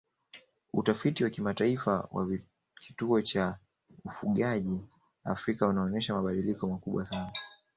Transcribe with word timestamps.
Utafiti 0.73 1.23
wa 1.23 1.29
kimataifa 1.29 2.07
wa 2.11 2.37
kituo 2.81 3.21
cha 3.21 3.57
ufugaji 4.05 4.85
Afrika 5.23 5.67
unaonyesha 5.67 6.13
mabadiliko 6.13 6.67
makubwa 6.67 7.05
sana 7.05 7.31